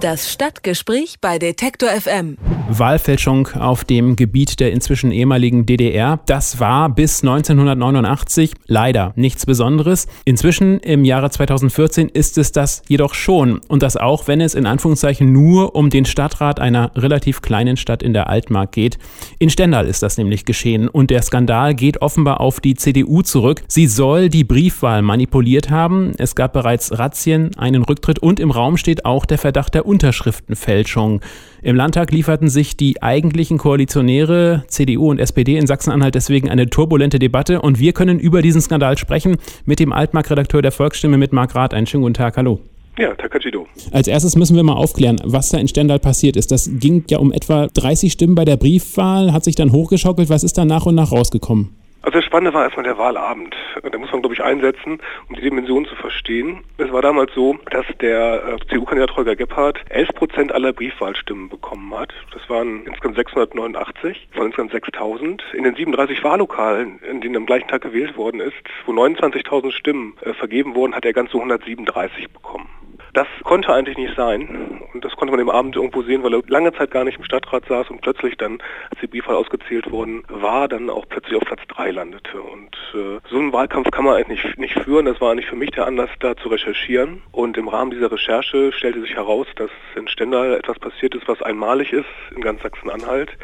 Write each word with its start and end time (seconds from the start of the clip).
Das 0.00 0.32
Stadtgespräch 0.32 1.16
bei 1.20 1.38
Detektor 1.38 1.90
FM. 1.90 2.38
Wahlfälschung 2.70 3.48
auf 3.48 3.84
dem 3.84 4.16
Gebiet 4.16 4.58
der 4.60 4.72
inzwischen 4.72 5.12
ehemaligen 5.12 5.66
DDR. 5.66 6.20
Das 6.24 6.58
war 6.58 6.88
bis 6.88 7.22
1989 7.22 8.52
leider 8.66 9.12
nichts 9.16 9.44
Besonderes. 9.44 10.06
Inzwischen 10.24 10.78
im 10.80 11.04
Jahre 11.04 11.30
2014 11.30 12.08
ist 12.08 12.38
es 12.38 12.52
das 12.52 12.80
jedoch 12.88 13.12
schon. 13.12 13.60
Und 13.68 13.82
das 13.82 13.98
auch, 13.98 14.26
wenn 14.26 14.40
es 14.40 14.54
in 14.54 14.64
Anführungszeichen 14.64 15.30
nur 15.30 15.74
um 15.74 15.90
den 15.90 16.06
Stadtrat 16.06 16.60
einer 16.60 16.92
relativ 16.96 17.42
kleinen 17.42 17.76
Stadt 17.76 18.02
in 18.02 18.14
der 18.14 18.30
Altmark 18.30 18.72
geht. 18.72 18.98
In 19.38 19.50
Stendal 19.50 19.86
ist 19.86 20.02
das 20.02 20.16
nämlich 20.16 20.46
geschehen. 20.46 20.88
Und 20.88 21.10
der 21.10 21.20
Skandal 21.20 21.74
geht 21.74 22.00
offenbar 22.00 22.40
auf 22.40 22.60
die 22.60 22.74
CDU 22.74 23.20
zurück. 23.20 23.62
Sie 23.68 23.86
soll 23.86 24.30
die 24.30 24.44
Briefwahl 24.44 25.02
manipuliert 25.02 25.68
haben. 25.68 26.12
Es 26.16 26.34
gab 26.34 26.54
bereits 26.54 26.98
Razzien, 26.98 27.50
einen 27.58 27.82
Rücktritt 27.82 28.20
und 28.20 28.40
im 28.40 28.50
Raum 28.50 28.78
steht 28.78 29.04
auch 29.04 29.26
der 29.26 29.36
Verdacht 29.36 29.74
der 29.74 29.89
Unterschriftenfälschung. 29.90 31.20
Im 31.62 31.74
Landtag 31.74 32.12
lieferten 32.12 32.48
sich 32.48 32.76
die 32.76 33.02
eigentlichen 33.02 33.58
Koalitionäre 33.58 34.62
CDU 34.68 35.10
und 35.10 35.18
SPD 35.18 35.56
in 35.56 35.66
Sachsen-Anhalt 35.66 36.14
deswegen 36.14 36.48
eine 36.48 36.70
turbulente 36.70 37.18
Debatte 37.18 37.60
und 37.60 37.80
wir 37.80 37.92
können 37.92 38.20
über 38.20 38.40
diesen 38.40 38.60
Skandal 38.60 38.96
sprechen 38.98 39.36
mit 39.64 39.80
dem 39.80 39.92
Altmark-Redakteur 39.92 40.62
der 40.62 40.70
Volksstimme, 40.70 41.18
mit 41.18 41.32
Marc 41.32 41.56
Rath. 41.56 41.74
Einen 41.74 41.88
schönen 41.88 42.04
guten 42.04 42.14
Tag, 42.14 42.36
hallo. 42.36 42.60
Ja, 42.98 43.14
Takachido. 43.14 43.66
Als 43.90 44.06
erstes 44.06 44.36
müssen 44.36 44.54
wir 44.54 44.62
mal 44.62 44.74
aufklären, 44.74 45.20
was 45.24 45.48
da 45.48 45.58
in 45.58 45.66
Stendal 45.66 45.98
passiert 45.98 46.36
ist. 46.36 46.52
Das 46.52 46.70
ging 46.72 47.02
ja 47.10 47.18
um 47.18 47.32
etwa 47.32 47.66
30 47.66 48.12
Stimmen 48.12 48.36
bei 48.36 48.44
der 48.44 48.58
Briefwahl, 48.58 49.32
hat 49.32 49.42
sich 49.42 49.56
dann 49.56 49.72
hochgeschaukelt. 49.72 50.28
Was 50.28 50.44
ist 50.44 50.56
da 50.56 50.64
nach 50.64 50.86
und 50.86 50.94
nach 50.94 51.10
rausgekommen? 51.10 51.70
Also 52.02 52.18
das 52.18 52.24
Spannende 52.24 52.54
war 52.54 52.64
erstmal 52.64 52.84
der 52.84 52.96
Wahlabend. 52.96 53.54
Da 53.82 53.98
muss 53.98 54.10
man, 54.10 54.22
glaube 54.22 54.34
ich, 54.34 54.42
einsetzen, 54.42 55.00
um 55.28 55.34
die 55.34 55.42
Dimension 55.42 55.84
zu 55.84 55.94
verstehen. 55.96 56.64
Es 56.78 56.90
war 56.90 57.02
damals 57.02 57.32
so, 57.34 57.58
dass 57.70 57.84
der 58.00 58.42
äh, 58.42 58.66
CDU-Kandidat 58.68 59.16
Holger 59.16 59.36
Gebhardt 59.36 59.80
11 59.90 60.08
Prozent 60.14 60.52
aller 60.52 60.72
Briefwahlstimmen 60.72 61.50
bekommen 61.50 61.92
hat. 61.94 62.14
Das 62.32 62.48
waren 62.48 62.86
insgesamt 62.86 63.16
689 63.16 64.28
von 64.32 64.46
insgesamt 64.46 64.72
6000. 64.72 65.44
In 65.52 65.64
den 65.64 65.74
37 65.74 66.24
Wahllokalen, 66.24 67.00
in 67.00 67.20
denen 67.20 67.36
am 67.36 67.46
gleichen 67.46 67.68
Tag 67.68 67.82
gewählt 67.82 68.16
worden 68.16 68.40
ist, 68.40 68.56
wo 68.86 68.92
29.000 68.92 69.70
Stimmen 69.72 70.14
äh, 70.22 70.32
vergeben 70.32 70.74
wurden, 70.74 70.94
hat 70.94 71.04
er 71.04 71.12
ganze 71.12 71.34
137 71.34 72.32
bekommen. 72.32 72.68
Das 73.12 73.26
konnte 73.44 73.72
eigentlich 73.72 73.96
nicht 73.96 74.14
sein. 74.16 74.80
Und 74.92 75.04
das 75.04 75.16
konnte 75.16 75.32
man 75.32 75.40
im 75.40 75.50
Abend 75.50 75.76
irgendwo 75.76 76.02
sehen, 76.02 76.22
weil 76.22 76.34
er 76.34 76.42
lange 76.46 76.72
Zeit 76.72 76.90
gar 76.90 77.04
nicht 77.04 77.18
im 77.18 77.24
Stadtrat 77.24 77.64
saß 77.66 77.90
und 77.90 78.00
plötzlich 78.00 78.36
dann, 78.36 78.62
als 78.90 79.00
die 79.00 79.06
Briefwahl 79.06 79.36
ausgezählt 79.36 79.90
worden 79.90 80.24
war, 80.28 80.68
dann 80.68 80.90
auch 80.90 81.06
plötzlich 81.08 81.36
auf 81.36 81.44
Platz 81.44 81.60
3 81.68 81.90
landete. 81.90 82.40
Und 82.40 82.76
äh, 82.94 83.20
so 83.28 83.36
einen 83.36 83.52
Wahlkampf 83.52 83.90
kann 83.90 84.04
man 84.04 84.16
eigentlich 84.16 84.44
nicht, 84.44 84.58
nicht 84.58 84.78
führen. 84.84 85.06
Das 85.06 85.20
war 85.20 85.30
eigentlich 85.30 85.46
für 85.46 85.56
mich 85.56 85.70
der 85.70 85.86
Anlass, 85.86 86.10
da 86.20 86.36
zu 86.36 86.48
recherchieren. 86.48 87.22
Und 87.32 87.56
im 87.56 87.68
Rahmen 87.68 87.90
dieser 87.90 88.10
Recherche 88.10 88.72
stellte 88.72 89.00
sich 89.00 89.14
heraus, 89.14 89.46
dass 89.56 89.70
in 89.96 90.08
Stendal 90.08 90.54
etwas 90.54 90.78
passiert 90.78 91.14
ist, 91.14 91.28
was 91.28 91.42
einmalig 91.42 91.92
ist 91.92 92.08
in 92.34 92.42
ganz 92.42 92.62
Sachsen-Anhalt. 92.62 93.36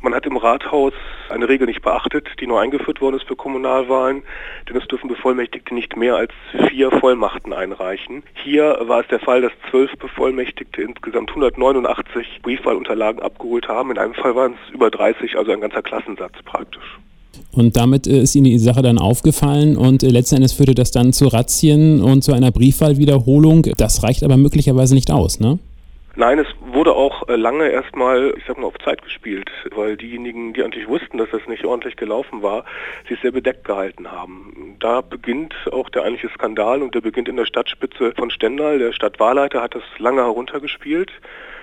Man 0.00 0.14
hat 0.14 0.26
im 0.26 0.36
Rathaus 0.36 0.92
eine 1.30 1.48
Regel 1.48 1.66
nicht 1.66 1.82
beachtet, 1.82 2.28
die 2.40 2.46
neu 2.46 2.58
eingeführt 2.58 3.00
worden 3.00 3.16
ist 3.16 3.26
für 3.26 3.36
Kommunalwahlen, 3.36 4.22
denn 4.68 4.76
es 4.76 4.86
dürfen 4.86 5.08
Bevollmächtigte 5.08 5.74
nicht 5.74 5.96
mehr 5.96 6.16
als 6.16 6.32
vier 6.68 6.90
Vollmachten 6.90 7.52
einreichen. 7.52 8.22
Hier 8.44 8.78
war 8.82 9.00
es 9.00 9.08
der 9.08 9.20
Fall, 9.20 9.42
dass 9.42 9.52
zwölf 9.70 9.92
Bevollmächtigte 9.98 10.82
insgesamt 10.82 11.30
189 11.30 12.40
Briefwahlunterlagen 12.42 13.22
abgeholt 13.22 13.68
haben. 13.68 13.90
In 13.90 13.98
einem 13.98 14.14
Fall 14.14 14.34
waren 14.34 14.54
es 14.54 14.74
über 14.74 14.90
30, 14.90 15.36
also 15.36 15.52
ein 15.52 15.60
ganzer 15.60 15.82
Klassensatz 15.82 16.34
praktisch. 16.44 16.98
Und 17.52 17.76
damit 17.76 18.06
äh, 18.06 18.20
ist 18.20 18.34
Ihnen 18.34 18.44
die 18.44 18.58
Sache 18.58 18.82
dann 18.82 18.98
aufgefallen 18.98 19.76
und 19.76 20.02
äh, 20.02 20.08
letzten 20.08 20.36
Endes 20.36 20.52
führte 20.52 20.74
das 20.74 20.90
dann 20.90 21.12
zu 21.12 21.28
Razzien 21.28 22.00
und 22.00 22.22
zu 22.22 22.32
einer 22.32 22.50
Briefwahlwiederholung. 22.50 23.66
Das 23.76 24.02
reicht 24.02 24.22
aber 24.22 24.36
möglicherweise 24.36 24.94
nicht 24.94 25.10
aus, 25.10 25.40
ne? 25.40 25.58
Nein, 26.18 26.38
es 26.38 26.46
wurde 26.60 26.94
auch 26.94 27.28
äh, 27.28 27.36
lange 27.36 27.68
erstmal, 27.68 28.32
ich 28.38 28.44
sag 28.46 28.56
mal, 28.56 28.64
auf 28.66 28.78
Zeit 28.82 29.02
gespielt, 29.02 29.50
weil 29.74 29.98
diejenigen, 29.98 30.54
die 30.54 30.64
eigentlich 30.64 30.88
wussten, 30.88 31.18
dass 31.18 31.28
das 31.30 31.46
nicht 31.46 31.66
ordentlich 31.66 31.96
gelaufen 31.96 32.42
war, 32.42 32.64
sich 33.06 33.20
sehr 33.20 33.32
bedeckt 33.32 33.64
gehalten 33.64 34.10
haben. 34.10 34.76
Da 34.80 35.02
beginnt 35.02 35.54
auch 35.72 35.90
der 35.90 36.04
eigentliche 36.04 36.30
Skandal 36.30 36.80
und 36.80 36.94
der 36.94 37.02
beginnt 37.02 37.28
in 37.28 37.36
der 37.36 37.44
Stadtspitze 37.44 38.14
von 38.16 38.30
Stendal. 38.30 38.78
Der 38.78 38.92
Stadtwahlleiter 38.92 39.60
hat 39.60 39.74
das 39.74 39.82
lange 39.98 40.22
heruntergespielt. 40.22 41.12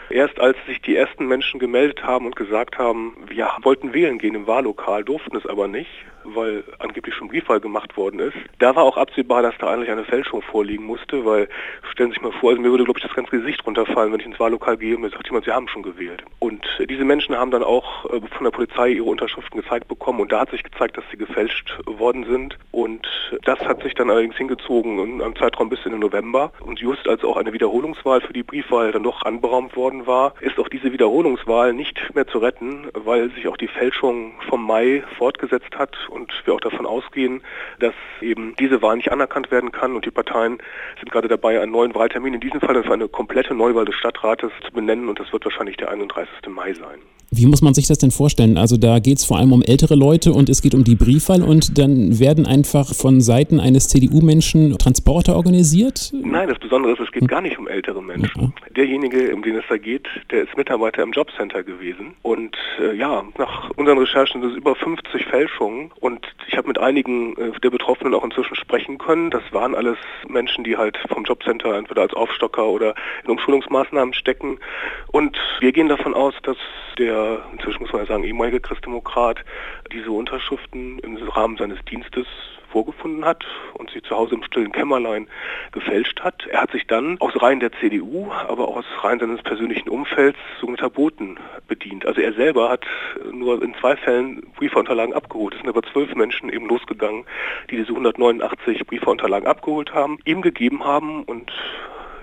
Erst 0.09 0.40
als 0.40 0.58
sich 0.68 0.81
die 0.81 0.96
ersten 0.96 1.28
Menschen 1.28 1.59
gemeldet 1.59 2.03
haben 2.03 2.25
und 2.25 2.36
gesagt 2.36 2.78
haben, 2.78 3.16
wir 3.28 3.50
wollten 3.62 3.94
wählen 3.94 4.19
gehen 4.19 4.36
im 4.36 4.47
Wahllokal, 4.47 5.03
durften 5.03 5.38
es 5.38 5.46
aber 5.46 5.68
nicht, 5.68 5.90
weil 6.24 6.64
angeblich 6.80 7.16
schon 7.16 7.28
Briefwahl 7.30 7.59
gemacht 7.59 7.96
worden 7.97 8.19
ist. 8.19 8.38
Da 8.59 8.75
war 8.75 8.84
auch 8.84 8.97
absehbar, 8.97 9.41
dass 9.41 9.56
da 9.59 9.68
eigentlich 9.68 9.90
eine 9.90 10.06
Fälschung 10.06 10.41
vorliegen 10.41 10.86
musste, 10.86 11.25
weil 11.25 11.47
stellen 11.91 12.12
Sie 12.12 12.16
sich 12.16 12.24
mal 12.24 12.31
vor, 12.31 12.52
also 12.52 12.62
mir 12.62 12.72
würde 12.72 12.84
glaube 12.84 13.00
ich 13.00 13.06
das 13.06 13.16
ganze 13.16 13.31
Gesicht 13.31 13.66
runterfallen, 13.66 14.12
wenn 14.12 14.19
ich 14.19 14.25
ins 14.25 14.40
Wahllokal 14.40 14.78
gehe 14.78 14.96
und 14.96 15.02
mir 15.02 15.09
sagt 15.09 15.28
jemand, 15.28 15.46
Sie 15.46 15.52
haben 15.52 15.68
schon 15.68 15.84
gewählt. 15.84 16.24
Und 16.40 16.66
diese 16.90 17.03
Menschen 17.03 17.35
haben 17.38 17.52
dann 17.52 17.64
auch 17.64 18.06
äh, 18.06 18.22
von 18.35 18.44
der 18.44 18.52
Polizei 18.52 18.90
ihre 18.90 19.06
Unterschriften 19.06 19.62
gezeigt 19.62 19.88
bekommen 19.88 20.20
und 20.20 20.31
da 20.31 20.41
hat 20.41 20.52
sich 20.52 20.64
gezeigt, 20.64 20.97
dass 20.97 21.06
sie 21.12 21.18
gefälscht 21.18 21.80
worden 21.85 22.25
sind 22.25 22.58
und 22.72 23.08
das 23.44 23.59
hat 23.59 23.83
sich 23.83 23.94
dann 23.94 24.09
allerdings 24.09 24.35
hingezogen 24.35 24.99
in 24.99 25.21
einem 25.21 25.35
Zeitraum 25.35 25.69
bis 25.69 25.79
in 25.85 25.91
den 25.91 25.99
November 25.99 26.51
und 26.59 26.79
just 26.79 27.07
als 27.07 27.23
auch 27.23 27.38
eine 27.38 27.53
Wiederholungswahl 27.53 28.21
für 28.21 28.33
die 28.33 28.44
Briefwahl 28.44 28.91
dann 28.91 29.03
doch 29.03 29.23
anberaumt 29.23 29.75
worden 29.75 30.07
war, 30.07 30.33
ist 30.41 30.59
auch 30.59 30.67
diese 30.67 30.91
Wiederholungswahl 30.91 31.73
nicht 31.73 32.13
mehr 32.13 32.27
zu 32.27 32.39
retten, 32.39 32.88
weil 32.93 33.31
sich 33.31 33.47
auch 33.47 33.57
die 33.57 33.67
Fälschung 33.67 34.33
vom 34.47 34.66
Mai 34.66 35.03
fortgesetzt 35.17 35.77
hat 35.77 35.95
und 36.09 36.31
wir 36.45 36.53
auch 36.53 36.61
davon 36.61 36.85
ausgehen, 36.85 37.41
dass 37.79 37.93
eben 38.22 38.55
diese 38.57 38.81
Wahl 38.81 38.97
nicht 38.97 39.11
anerkannt 39.11 39.51
werden 39.51 39.72
kann 39.72 39.95
und 39.95 40.05
die 40.05 40.11
Parteien 40.11 40.59
sind 40.99 41.11
gerade 41.11 41.27
dabei, 41.27 41.61
einen 41.61 41.72
neuen 41.72 41.95
Wahltermin 41.95 42.35
in 42.35 42.39
diesem 42.39 42.59
Fall 42.59 42.81
für 42.83 42.93
eine 42.93 43.07
komplette 43.07 43.53
Neuwahl 43.53 43.85
des 43.85 43.95
Stadtrates 43.95 44.51
zu 44.66 44.72
benennen 44.72 45.09
und 45.09 45.19
das 45.19 45.31
wird 45.31 45.45
wahrscheinlich 45.45 45.77
der 45.77 45.89
31. 45.89 46.29
Mai 46.49 46.73
sein. 46.73 46.99
Wie 47.35 47.47
muss 47.47 47.63
man 47.63 47.73
sich 47.73 47.88
das 47.88 47.97
denn 47.97 48.11
vorstellen? 48.11 48.57
Also 48.57 48.77
da 48.77 48.99
geht 48.99 49.17
es 49.17 49.25
vor 49.25 49.38
allem 49.38 49.53
um 49.53 49.63
ältere 49.63 49.95
Leute 49.95 50.33
und 50.33 50.49
es 50.49 50.61
geht 50.61 50.75
um 50.75 50.83
die 50.83 50.95
Briefwahl 50.95 51.41
und 51.41 51.79
dann 51.79 52.19
werden 52.19 52.45
einfach 52.45 52.94
von 52.94 53.21
Seiten 53.21 53.59
eines 53.59 53.88
CDU-Menschen 53.88 54.77
Transporter 54.77 55.35
organisiert? 55.35 56.11
Nein, 56.13 56.47
das 56.47 56.59
Besondere 56.59 56.93
ist, 56.93 56.99
es 56.99 57.11
geht 57.11 57.27
gar 57.27 57.41
nicht 57.41 57.57
um 57.57 57.67
ältere 57.67 58.03
Menschen. 58.03 58.41
Ja. 58.41 58.51
Derjenige, 58.75 59.33
um 59.33 59.41
den 59.41 59.55
es 59.55 59.63
da 59.67 59.77
geht, 59.77 60.07
der 60.29 60.43
ist 60.43 60.55
Mitarbeiter 60.55 61.01
im 61.01 61.11
Jobcenter 61.11 61.63
gewesen 61.63 62.13
und 62.22 62.55
äh, 62.79 62.95
ja, 62.95 63.23
nach 63.39 63.72
unseren 63.77 63.97
Recherchen 63.97 64.41
sind 64.41 64.51
es 64.51 64.57
über 64.57 64.75
50 64.75 65.25
Fälschungen 65.25 65.91
und 65.99 66.27
ich 66.47 66.55
habe 66.55 66.67
mit 66.67 66.77
einigen 66.77 67.35
äh, 67.38 67.51
der 67.63 67.72
Betroffenen 67.72 68.13
auch 68.13 68.23
inzwischen 68.23 68.55
sprechen 68.55 68.99
können. 68.99 69.31
Das 69.31 69.43
waren 69.51 69.73
alles 69.73 69.97
Menschen, 70.27 70.63
die 70.63 70.77
halt 70.77 70.99
vom 71.09 71.23
Jobcenter 71.23 71.75
entweder 71.75 72.03
als 72.03 72.13
Aufstocker 72.13 72.67
oder 72.67 72.93
in 73.23 73.31
Umschulungsmaßnahmen 73.31 74.13
stecken 74.13 74.59
und 75.07 75.35
wir 75.59 75.72
gehen 75.72 75.89
davon 75.89 76.13
aus, 76.13 76.35
dass 76.43 76.57
der, 76.95 77.45
inzwischen 77.51 77.81
muss 77.81 77.91
man 77.91 78.01
ja 78.01 78.07
sagen, 78.07 78.23
ehemalige 78.23 78.59
Christdemokrat 78.59 79.43
diese 79.91 80.11
Unterschriften 80.11 80.99
im 80.99 81.17
Rahmen 81.29 81.57
seines 81.57 81.83
Dienstes 81.85 82.27
vorgefunden 82.73 83.23
hat 83.23 83.45
und 83.75 83.91
sie 83.91 84.01
zu 84.01 84.15
Hause 84.17 84.33
im 84.33 84.43
stillen 84.43 84.71
Kämmerlein 84.71 85.27
gefälscht 85.71 86.21
hat. 86.21 86.47
Er 86.47 86.61
hat 86.61 86.71
sich 86.71 86.87
dann 86.87 87.21
aus 87.21 87.39
Reihen 87.41 87.59
der 87.59 87.71
CDU, 87.73 88.31
aber 88.31 88.67
auch 88.67 88.77
aus 88.77 88.85
Reihen 89.01 89.19
seines 89.19 89.43
persönlichen 89.43 89.89
Umfelds 89.89 90.39
sogenannter 90.59 90.89
Boten 90.89 91.37
bedient. 91.67 92.05
Also 92.05 92.19
er 92.19 92.33
selber 92.33 92.69
hat 92.69 92.85
nur 93.31 93.61
in 93.61 93.75
zwei 93.79 93.95
Fällen 93.95 94.41
Briefeunterlagen 94.57 95.13
abgeholt. 95.13 95.53
Es 95.53 95.61
sind 95.61 95.69
aber 95.69 95.83
zwölf 95.83 96.13
Menschen 96.15 96.49
eben 96.49 96.67
losgegangen, 96.67 97.25
die 97.69 97.77
diese 97.77 97.89
189 97.89 98.85
Briefeunterlagen 98.87 99.47
abgeholt 99.47 99.93
haben, 99.93 100.17
ihm 100.25 100.41
gegeben 100.41 100.83
haben 100.83 101.23
und 101.23 101.51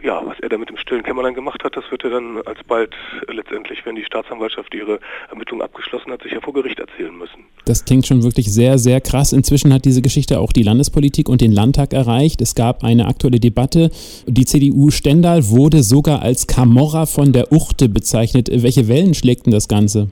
ja, 0.03 0.21
was 0.25 0.38
er 0.41 0.49
da 0.49 0.59
mit 0.59 0.69
dem 0.69 0.77
stillen 0.77 1.03
Kämmerlein 1.03 1.34
gemacht 1.34 1.62
hat, 1.65 1.77
das 1.77 1.84
wird 1.91 2.05
er 2.05 2.11
dann 2.11 2.38
alsbald 2.44 2.94
letztendlich, 3.28 3.84
wenn 3.84 3.94
die 3.94 4.05
Staatsanwaltschaft 4.05 4.75
ihre 4.75 4.99
Ermittlungen 5.31 5.62
abgeschlossen 5.62 6.12
hat, 6.12 6.22
sicher 6.22 6.41
vor 6.41 6.53
Gericht 6.53 6.78
erzählen 6.78 7.16
müssen. 7.16 7.44
Das 7.65 7.84
klingt 7.84 8.06
schon 8.06 8.22
wirklich 8.22 8.53
sehr, 8.53 8.78
sehr 8.78 9.00
krass. 9.00 9.33
Inzwischen 9.33 9.72
hat 9.72 9.84
diese 9.84 10.03
Geschichte 10.03 10.41
auch 10.41 10.53
die 10.53 10.62
Landespolitik 10.62 11.28
und 11.28 11.41
den 11.41 11.53
Landtag 11.53 11.93
erreicht. 11.93 12.41
Es 12.41 12.55
gab 12.55 12.84
eine 12.84 13.06
aktuelle 13.06 13.41
Debatte. 13.41 13.91
Die 14.27 14.44
CDU 14.44 14.91
Stendal 14.91 15.49
wurde 15.49 15.83
sogar 15.83 16.22
als 16.22 16.47
Camorra 16.47 17.06
von 17.06 17.32
der 17.32 17.52
Uchte 17.52 17.88
bezeichnet. 17.88 18.49
Welche 18.50 18.88
Wellen 18.88 19.14
schlägt 19.14 19.47
denn 19.47 19.52
das 19.52 19.69
Ganze? 19.69 20.11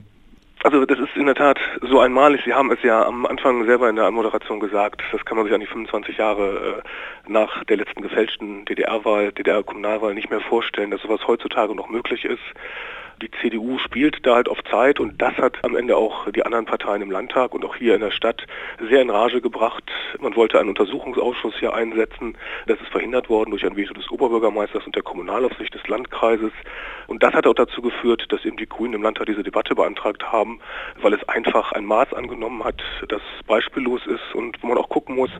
Also 0.64 0.84
das 0.84 0.98
ist 0.98 1.14
in 1.14 1.26
der 1.26 1.36
Tat 1.36 1.60
so 1.82 2.00
einmalig. 2.00 2.42
Sie 2.44 2.52
haben 2.52 2.72
es 2.72 2.82
ja 2.82 3.06
am 3.06 3.26
Anfang 3.26 3.64
selber 3.64 3.88
in 3.88 3.94
der 3.94 4.06
Anmoderation 4.06 4.58
gesagt. 4.58 5.02
Das 5.12 5.24
kann 5.24 5.36
man 5.36 5.46
sich 5.46 5.54
an 5.54 5.60
die 5.60 5.66
25 5.66 6.18
Jahre 6.18 6.82
äh, 6.84 7.30
nach 7.30 7.62
der 7.64 7.76
letzten 7.76 8.02
gefälschten 8.02 8.64
DDR-Wahl, 8.64 9.30
DDR-Kommunalwahl 9.32 10.14
nicht 10.14 10.30
mehr 10.30 10.40
vorstellen, 10.40 10.90
dass 10.90 11.02
sowas 11.02 11.20
heutzutage 11.28 11.76
noch 11.76 11.88
möglich 11.88 12.24
ist. 12.24 12.42
Die 13.22 13.30
CDU 13.40 13.78
spielt 13.78 14.24
da 14.26 14.34
halt 14.36 14.48
auf 14.48 14.58
Zeit 14.70 15.00
und 15.00 15.20
das 15.22 15.36
hat 15.38 15.64
am 15.64 15.76
Ende 15.76 15.96
auch 15.96 16.30
die 16.30 16.44
anderen 16.44 16.66
Parteien 16.66 17.02
im 17.02 17.10
Landtag 17.10 17.52
und 17.54 17.64
auch 17.64 17.76
hier 17.76 17.94
in 17.94 18.00
der 18.00 18.12
Stadt 18.12 18.44
sehr 18.88 19.02
in 19.02 19.10
Rage 19.10 19.40
gebracht. 19.40 19.84
Man 20.20 20.36
wollte 20.36 20.58
einen 20.58 20.70
Untersuchungsausschuss 20.70 21.54
hier 21.58 21.74
einsetzen. 21.74 22.36
Das 22.66 22.80
ist 22.80 22.88
verhindert 22.88 23.28
worden 23.28 23.50
durch 23.50 23.64
ein 23.64 23.76
Veto 23.76 23.94
des 23.94 24.10
Oberbürgermeisters 24.10 24.84
und 24.86 24.94
der 24.94 25.02
Kommunalaufsicht 25.02 25.74
des 25.74 25.86
Landkreises. 25.88 26.52
Und 27.06 27.22
das 27.22 27.32
hat 27.34 27.46
auch 27.46 27.54
dazu 27.54 27.82
geführt, 27.82 28.26
dass 28.30 28.44
eben 28.44 28.56
die 28.56 28.68
Grünen 28.68 28.94
im 28.94 29.02
Landtag 29.02 29.26
diese 29.26 29.42
Debatte 29.42 29.74
beantragt 29.74 30.30
haben 30.30 30.60
weil 31.02 31.12
es 31.14 31.28
einfach 31.28 31.72
ein 31.72 31.84
Maß 31.84 32.12
angenommen 32.14 32.64
hat, 32.64 32.82
das 33.08 33.22
beispiellos 33.46 34.06
ist 34.06 34.34
und 34.34 34.62
wo 34.62 34.68
man 34.68 34.78
auch 34.78 34.88
gucken 34.88 35.16
muss, 35.16 35.30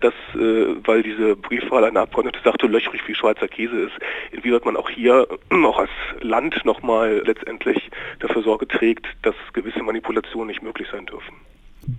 dass, 0.00 0.14
äh, 0.34 0.74
weil 0.86 1.02
diese 1.02 1.36
Briefwahl 1.36 1.84
eine 1.84 2.00
Abgeordnete 2.00 2.40
sagte, 2.44 2.66
löchrig 2.66 3.06
wie 3.06 3.14
Schweizer 3.14 3.48
Käse 3.48 3.80
ist, 3.80 3.94
inwieweit 4.32 4.64
man 4.64 4.76
auch 4.76 4.90
hier, 4.90 5.26
auch 5.50 5.78
als 5.78 5.90
Land 6.20 6.64
nochmal 6.64 7.22
letztendlich 7.24 7.90
dafür 8.20 8.42
Sorge 8.42 8.68
trägt, 8.68 9.06
dass 9.22 9.34
gewisse 9.52 9.82
Manipulationen 9.82 10.48
nicht 10.48 10.62
möglich 10.62 10.88
sein 10.90 11.06
dürfen. 11.06 11.34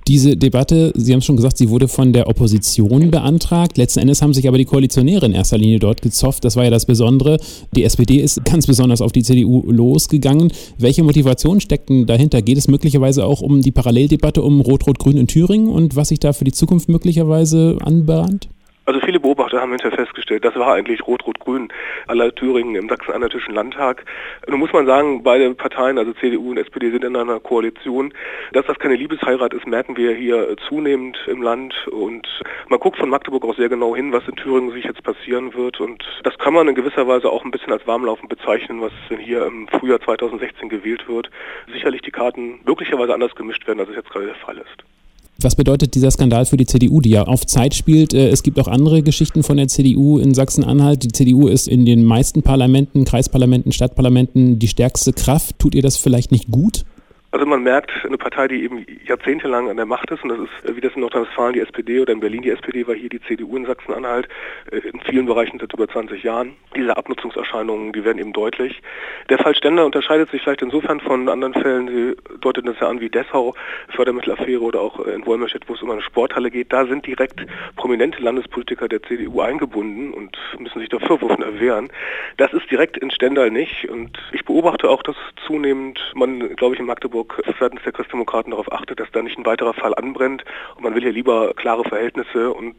Diese 0.09 0.35
Debatte, 0.35 0.91
Sie 0.95 1.13
haben 1.13 1.19
es 1.19 1.25
schon 1.25 1.35
gesagt, 1.35 1.59
sie 1.59 1.69
wurde 1.69 1.87
von 1.87 2.13
der 2.13 2.27
Opposition 2.27 3.11
beantragt. 3.11 3.77
Letzten 3.77 3.99
Endes 3.99 4.23
haben 4.23 4.33
sich 4.33 4.47
aber 4.47 4.57
die 4.57 4.65
Koalitionäre 4.65 5.27
in 5.27 5.33
erster 5.33 5.59
Linie 5.59 5.77
dort 5.77 6.01
gezofft. 6.01 6.43
Das 6.43 6.55
war 6.55 6.63
ja 6.63 6.71
das 6.71 6.87
Besondere. 6.87 7.37
Die 7.75 7.83
SPD 7.83 8.17
ist 8.17 8.43
ganz 8.43 8.65
besonders 8.65 9.01
auf 9.01 9.11
die 9.11 9.21
CDU 9.21 9.71
losgegangen. 9.71 10.51
Welche 10.79 11.03
Motivation 11.03 11.61
steckten 11.61 12.07
dahinter? 12.07 12.41
Geht 12.41 12.57
es 12.57 12.67
möglicherweise 12.67 13.23
auch 13.23 13.41
um 13.41 13.61
die 13.61 13.71
Paralleldebatte 13.71 14.41
um 14.41 14.61
Rot-Rot-Grün 14.61 15.17
in 15.17 15.27
Thüringen 15.27 15.67
und 15.67 15.95
was 15.95 16.07
sich 16.07 16.17
da 16.17 16.33
für 16.33 16.43
die 16.43 16.53
Zukunft 16.53 16.89
möglicherweise 16.89 17.77
anbahnt? 17.79 18.49
Also 18.89 19.01
viele 19.01 19.19
Beobachter 19.19 19.61
haben 19.61 19.69
hinterher 19.69 19.99
festgestellt, 19.99 20.43
das 20.43 20.55
war 20.55 20.73
eigentlich 20.73 21.05
Rot-Rot-Grün 21.05 21.71
aller 22.07 22.33
Thüringen 22.33 22.73
im 22.73 22.89
Sachsen-Anhaltischen 22.89 23.53
Landtag. 23.53 24.03
Nun 24.47 24.59
muss 24.59 24.73
man 24.73 24.87
sagen, 24.87 25.21
beide 25.21 25.53
Parteien, 25.53 25.99
also 25.99 26.11
CDU 26.13 26.49
und 26.49 26.57
SPD, 26.57 26.89
sind 26.89 27.03
in 27.03 27.15
einer 27.15 27.39
Koalition. 27.39 28.11
Dass 28.51 28.65
das 28.65 28.79
keine 28.79 28.95
Liebesheirat 28.95 29.53
ist, 29.53 29.67
merken 29.67 29.95
wir 29.95 30.15
hier 30.15 30.55
zunehmend 30.67 31.19
im 31.27 31.43
Land. 31.43 31.75
Und 31.91 32.27
man 32.67 32.79
guckt 32.79 32.97
von 32.97 33.09
Magdeburg 33.09 33.45
auch 33.45 33.55
sehr 33.55 33.69
genau 33.69 33.95
hin, 33.95 34.11
was 34.11 34.27
in 34.27 34.35
Thüringen 34.37 34.71
sich 34.71 34.85
jetzt 34.85 35.03
passieren 35.03 35.53
wird. 35.53 35.79
Und 35.79 36.03
das 36.23 36.35
kann 36.39 36.55
man 36.55 36.67
in 36.67 36.73
gewisser 36.73 37.07
Weise 37.07 37.29
auch 37.29 37.45
ein 37.45 37.51
bisschen 37.51 37.71
als 37.71 37.85
Warmlaufen 37.85 38.27
bezeichnen, 38.27 38.81
was 38.81 38.93
hier 39.19 39.45
im 39.45 39.67
Frühjahr 39.67 40.01
2016 40.01 40.67
gewählt 40.67 41.07
wird. 41.07 41.29
Sicherlich 41.71 42.01
die 42.01 42.09
Karten 42.09 42.61
möglicherweise 42.65 43.13
anders 43.13 43.35
gemischt 43.35 43.67
werden, 43.67 43.81
als 43.81 43.89
es 43.89 43.97
jetzt 43.97 44.09
gerade 44.09 44.25
der 44.25 44.35
Fall 44.35 44.57
ist. 44.57 44.98
Was 45.41 45.55
bedeutet 45.55 45.95
dieser 45.95 46.11
Skandal 46.11 46.45
für 46.45 46.57
die 46.57 46.65
CDU, 46.65 46.99
die 46.99 47.11
ja 47.11 47.23
auf 47.23 47.45
Zeit 47.45 47.73
spielt? 47.73 48.13
Äh, 48.13 48.27
es 48.29 48.43
gibt 48.43 48.59
auch 48.59 48.67
andere 48.67 49.03
Geschichten 49.03 49.41
von 49.41 49.55
der 49.55 49.69
CDU 49.69 50.19
in 50.19 50.33
Sachsen-Anhalt. 50.33 51.03
Die 51.03 51.11
CDU 51.13 51.47
ist 51.47 51.69
in 51.69 51.85
den 51.85 52.03
meisten 52.03 52.41
Parlamenten, 52.43 53.05
Kreisparlamenten, 53.05 53.71
Stadtparlamenten 53.71 54.59
die 54.59 54.67
stärkste 54.67 55.13
Kraft. 55.13 55.57
Tut 55.57 55.75
ihr 55.75 55.81
das 55.81 55.95
vielleicht 55.95 56.33
nicht 56.33 56.51
gut? 56.51 56.83
Also 57.31 57.45
man 57.45 57.61
merkt, 57.61 57.91
eine 58.03 58.17
Partei, 58.17 58.47
die 58.47 58.63
eben 58.63 58.83
jahrzehntelang 59.05 59.69
an 59.69 59.77
der 59.77 59.85
Macht 59.85 60.09
ist, 60.09 60.23
und 60.23 60.29
das 60.29 60.39
ist 60.39 60.75
wie 60.75 60.81
das 60.81 60.93
in 60.95 61.01
Nordrhein-Westfalen 61.01 61.53
die 61.53 61.59
SPD 61.59 61.99
oder 61.99 62.11
in 62.11 62.21
Berlin 62.21 62.41
die 62.41 62.49
SPD 62.49 62.87
war, 62.87 62.95
hier 62.95 63.09
die 63.09 63.21
CDU 63.21 63.55
in 63.55 63.67
Sachsen-Anhalt, 63.67 64.27
äh, 64.71 64.77
in 64.77 64.99
vielen 65.01 65.27
Bereichen 65.27 65.59
seit 65.59 65.71
über 65.71 65.87
20 65.87 66.23
Jahren. 66.23 66.55
Diese 66.75 66.97
Abnutzungserscheinungen, 66.97 67.93
die 67.93 68.03
werden 68.03 68.17
eben 68.17 68.33
deutlich. 68.33 68.81
Der 69.29 69.37
Fall 69.37 69.53
Stender 69.53 69.85
unterscheidet 69.85 70.31
sich 70.31 70.41
vielleicht 70.41 70.63
insofern 70.63 71.01
von 71.01 71.29
anderen 71.29 71.53
Fällen, 71.53 71.87
Sie 71.87 72.37
deuten 72.39 72.65
das 72.65 72.79
ja 72.79 72.89
an 72.89 72.99
wie 72.99 73.09
Dessau, 73.09 73.53
Fördermittelaffäre 73.89 74.61
oder 74.61 74.81
auch 74.81 74.99
in 75.05 75.23
Wolmerstedt, 75.27 75.69
wo 75.69 75.75
es 75.75 75.83
um 75.83 75.91
eine 75.91 76.01
Sporthalle 76.01 76.49
geht. 76.49 76.73
Da 76.73 76.87
sind 76.87 77.05
direkt 77.05 77.45
prominente 77.75 78.23
Landespolitiker 78.23 78.87
der 78.87 79.03
CDU 79.03 79.41
eingebunden 79.41 80.15
und 80.15 80.35
müssen 80.57 80.79
sich 80.79 80.89
da 80.89 80.97
Vorwürfen 80.97 81.43
erwehren. 81.43 81.89
Das 82.37 82.53
ist 82.53 82.71
direkt 82.71 82.97
in 82.97 83.11
Stendal 83.11 83.51
nicht 83.51 83.87
und 83.87 84.17
ich 84.31 84.43
beobachte 84.45 84.89
auch, 84.89 85.03
dass 85.03 85.15
zunehmend 85.45 85.99
man, 86.15 86.55
glaube 86.55 86.73
ich, 86.73 86.79
in 86.79 86.87
Magdeburg 86.87 87.18
Brandenburg 87.19 87.43
seitens 87.59 87.81
der 87.83 87.91
Christdemokraten 87.91 88.51
darauf 88.51 88.71
achtet, 88.71 88.99
dass 88.99 89.11
da 89.11 89.21
nicht 89.21 89.37
ein 89.37 89.45
weiterer 89.45 89.73
Fall 89.73 89.93
anbrennt. 89.95 90.43
Und 90.75 90.83
man 90.83 90.95
will 90.95 91.01
hier 91.01 91.11
lieber 91.11 91.53
klare 91.55 91.83
Verhältnisse 91.83 92.51
und 92.53 92.75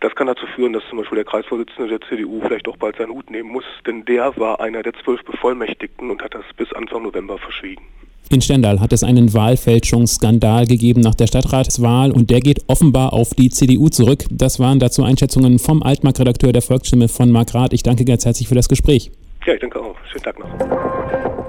das 0.00 0.14
kann 0.14 0.26
dazu 0.26 0.46
führen, 0.54 0.72
dass 0.72 0.82
zum 0.88 0.98
Beispiel 0.98 1.16
der 1.16 1.24
Kreisvorsitzende 1.24 1.88
der 1.88 2.00
CDU 2.08 2.40
vielleicht 2.40 2.68
auch 2.68 2.76
bald 2.76 2.96
seinen 2.96 3.12
Hut 3.12 3.30
nehmen 3.30 3.50
muss, 3.50 3.64
denn 3.86 4.04
der 4.04 4.36
war 4.36 4.60
einer 4.60 4.82
der 4.82 4.92
zwölf 5.04 5.24
Bevollmächtigten 5.24 6.10
und 6.10 6.22
hat 6.22 6.34
das 6.34 6.44
bis 6.56 6.72
Anfang 6.72 7.02
November 7.02 7.38
verschwiegen. 7.38 7.82
In 8.30 8.42
Stendal 8.42 8.80
hat 8.80 8.92
es 8.92 9.02
einen 9.02 9.32
Wahlfälschungsskandal 9.32 10.66
gegeben 10.66 11.00
nach 11.00 11.14
der 11.14 11.26
Stadtratswahl 11.26 12.12
und 12.12 12.28
der 12.28 12.40
geht 12.40 12.62
offenbar 12.66 13.14
auf 13.14 13.30
die 13.30 13.48
CDU 13.48 13.88
zurück. 13.88 14.24
Das 14.30 14.60
waren 14.60 14.78
dazu 14.80 15.02
Einschätzungen 15.02 15.58
vom 15.58 15.82
Altmark-Redakteur 15.82 16.52
der 16.52 16.60
Volksstimme 16.60 17.08
von 17.08 17.32
Mark 17.32 17.54
Rath. 17.54 17.72
Ich 17.72 17.82
danke 17.82 18.04
ganz 18.04 18.26
herzlich 18.26 18.48
für 18.48 18.54
das 18.54 18.68
Gespräch. 18.68 19.10
Ja, 19.46 19.54
ich 19.54 19.60
danke 19.60 19.80
auch. 19.80 19.96
Schönen 20.10 20.24
Tag 20.24 20.38
noch. 20.38 21.27